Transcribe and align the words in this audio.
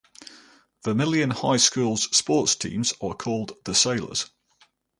Vermilion 0.83 1.29
High 1.29 1.57
School's 1.57 2.05
sports 2.05 2.55
teams 2.55 2.91
are 3.03 3.13
called 3.13 3.53
the 3.65 3.75
"Sailors". 3.75 4.31